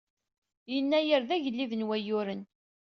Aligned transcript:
Yennayer 0.73 1.21
d 1.27 1.29
agellid 1.35 1.71
n 1.75 1.85
wayyuren. 1.87 2.41